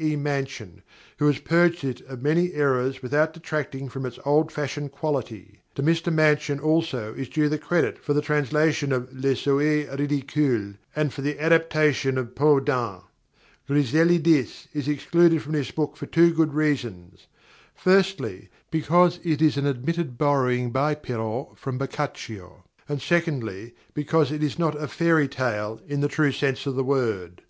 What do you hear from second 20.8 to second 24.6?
Perrault from Boccaccio; secondly, because it is